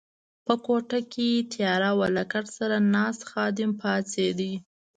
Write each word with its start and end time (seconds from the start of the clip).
په 0.45 0.53
کوټه 0.65 0.99
کې 1.13 1.29
تیاره 1.53 1.91
وه، 1.97 2.07
له 2.15 2.23
کټ 2.31 2.45
سره 2.57 2.75
ناست 2.93 3.21
خادم 3.29 3.71
پاڅېد. 3.81 4.39